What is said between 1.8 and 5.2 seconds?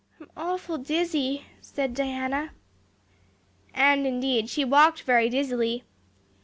Diana. And indeed, she walked